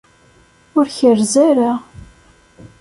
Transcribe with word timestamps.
Ur 0.77 0.85
kerrez 0.97 1.33
ara. 1.49 1.71